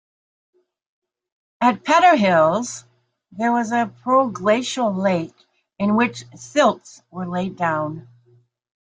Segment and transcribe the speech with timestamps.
[1.61, 2.85] At Petterhills,
[3.33, 5.35] there was a proglacial lake
[5.77, 8.07] in which silts were laid down.